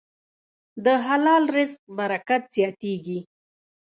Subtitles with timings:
[0.85, 3.19] د حلال رزق برکت زیاتېږي.